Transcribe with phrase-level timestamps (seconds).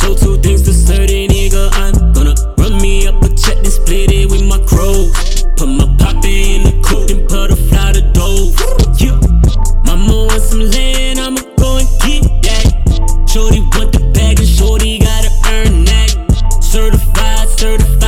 [0.00, 1.70] Show two things to certain nigga.
[1.72, 5.10] I'm gonna run me up a check and split it with my crow.
[5.56, 8.52] Put my pop in the coop and put a fly to dough.
[9.02, 9.18] Yeah.
[9.84, 13.28] Mama wants some land, I'ma go and get that.
[13.28, 16.62] Shorty want the bag and shorty gotta earn that.
[16.62, 18.07] Certified, certified.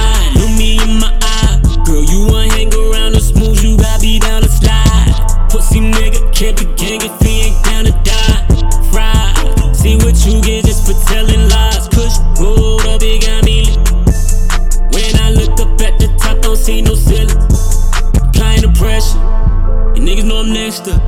[20.41, 21.03] I'm next up,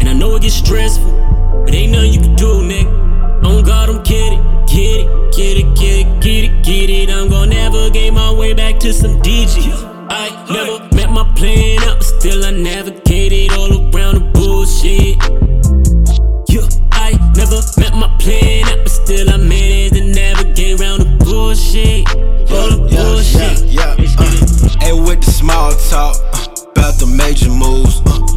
[0.00, 1.12] And I know it gets stressful,
[1.64, 3.44] but ain't nothing you can do, nigga.
[3.44, 7.08] On God, I'm get it, Get it, get it, get it, get it, get it.
[7.08, 10.08] I'm gonna navigate my way back to some DGs.
[10.10, 15.16] I never met my plan out, but still I navigated all around the bullshit.
[16.50, 21.24] Yeah, I never met my plan out, but still I managed to navigate around the
[21.24, 22.08] bullshit.
[22.50, 23.62] All the bullshit.
[23.70, 28.02] Yeah, yeah, yeah, uh, and with the small talk, uh, about the major moves.
[28.06, 28.31] Uh,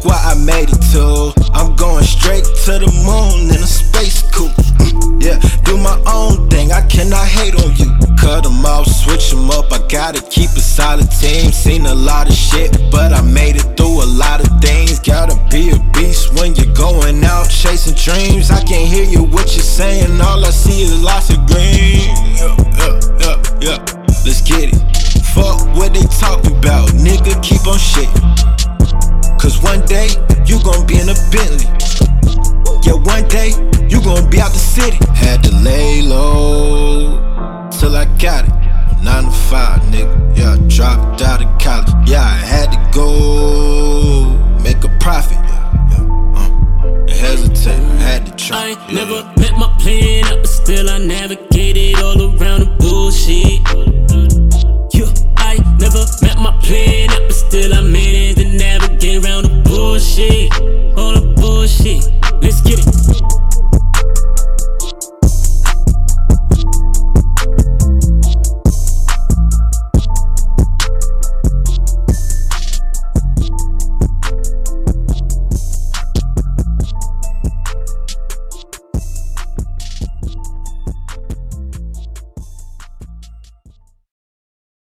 [0.00, 1.32] look what I made it to.
[1.52, 4.52] I'm going straight to the moon in a space coupe.
[4.78, 7.90] Mm, yeah, do my own thing, I cannot hate on you.
[8.16, 11.52] Cut them off, switch them up, I gotta keep a solid team.
[11.52, 14.98] Seen a lot of shit, but I made it through a lot of things.
[14.98, 18.50] Gotta be a beast when you're going out chasing dreams.
[18.50, 22.69] I can't hear you what you're saying, all I see is lots of green.
[29.70, 30.08] one day
[30.46, 31.66] you gon' be in a Bentley.
[32.82, 33.50] Yeah, one day
[33.88, 34.98] you gon' be out the city.
[35.14, 38.54] Had to lay low till I got it.
[39.04, 40.36] Nine to five, nigga.
[40.36, 42.10] Yeah, I dropped out of college.
[42.10, 44.34] Yeah, I had to go
[44.66, 45.38] make a profit.
[45.38, 48.56] Yeah, yeah, uh, I hesitate, I had to try.
[48.56, 49.04] I ain't yeah.
[49.04, 54.09] never met my plan up, but still I navigated all around the bullshit.
[60.96, 62.19] all the bullshit.